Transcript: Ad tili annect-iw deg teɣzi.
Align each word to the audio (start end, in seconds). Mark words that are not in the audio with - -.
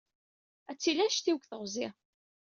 Ad 0.71 0.77
tili 0.81 1.01
annect-iw 1.03 1.37
deg 1.37 1.45
teɣzi. 1.49 1.87